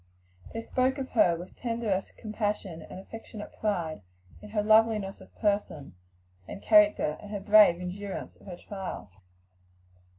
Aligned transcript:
They 0.51 0.63
spoke 0.63 0.97
of 0.97 1.11
her 1.11 1.35
with 1.35 1.55
tenderest 1.55 2.17
compassion, 2.17 2.81
and 2.81 2.99
affectionate 2.99 3.51
pride 3.59 4.01
in 4.41 4.49
her 4.49 4.63
loveliness 4.63 5.21
of 5.21 5.35
person 5.35 5.93
and 6.47 6.59
character, 6.59 7.17
and 7.21 7.29
her 7.29 7.39
brave 7.39 7.79
endurance 7.79 8.35
of 8.35 8.47
her 8.47 8.57
trial. 8.57 9.11